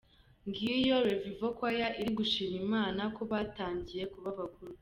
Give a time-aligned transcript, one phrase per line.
[0.47, 4.71] Ngiyo Revival Choir iri gushima Imana ko batangiye kuba bakuru.